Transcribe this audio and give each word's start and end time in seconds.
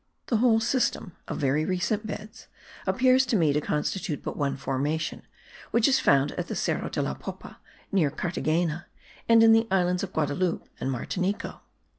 The 0.25 0.37
whole 0.37 0.59
system 0.59 1.15
(of 1.27 1.37
very 1.37 1.63
recent 1.63 2.07
beds) 2.07 2.47
appears 2.87 3.23
to 3.27 3.35
me 3.35 3.53
to 3.53 3.61
constitute 3.61 4.23
but 4.23 4.35
one 4.35 4.57
formation, 4.57 5.21
which 5.69 5.87
is 5.87 5.99
found 5.99 6.31
at 6.39 6.47
the 6.47 6.55
Cerro 6.55 6.89
de 6.89 7.03
la 7.03 7.13
Popa, 7.13 7.59
near 7.91 8.09
Carthagena, 8.09 8.87
and 9.29 9.43
in 9.43 9.51
the 9.51 9.67
islands 9.69 10.01
of 10.01 10.11
Guadaloupe 10.11 10.67
and 10.79 10.89
Martinico. 10.89 11.59